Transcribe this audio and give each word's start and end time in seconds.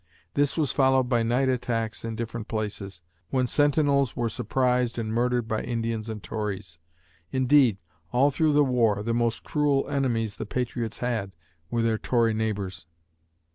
This 0.33 0.57
was 0.57 0.71
followed 0.71 1.07
by 1.09 1.21
night 1.21 1.47
attacks 1.47 2.03
in 2.03 2.15
different 2.15 2.47
places, 2.47 3.03
when 3.29 3.45
sentinels 3.45 4.15
were 4.15 4.29
surprised 4.29 4.97
and 4.97 5.13
murdered 5.13 5.47
by 5.47 5.61
Indians 5.61 6.09
and 6.09 6.23
Tories. 6.23 6.79
Indeed, 7.31 7.77
all 8.11 8.31
through 8.31 8.53
the 8.53 8.63
war, 8.65 9.03
the 9.03 9.13
most 9.13 9.43
cruel 9.43 9.87
enemies 9.87 10.37
the 10.37 10.47
patriots 10.47 10.97
had 10.97 11.35
were 11.69 11.83
their 11.83 11.99
Tory 11.99 12.33
neighbors. 12.33 12.87